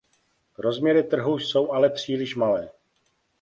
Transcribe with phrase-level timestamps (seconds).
[0.57, 2.69] Rozměry trhu jsou ale příliš malé.